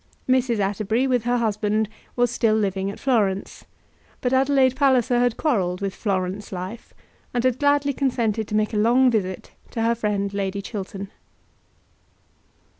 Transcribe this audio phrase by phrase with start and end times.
[0.27, 0.57] Mrs.
[0.57, 3.65] Atterbury, with her husband, was still living at Florence;
[4.19, 6.91] but Adelaide Palliser had quarrelled with Florence life,
[7.35, 11.09] and had gladly consented to make a long visit to her friend Lady Chiltern.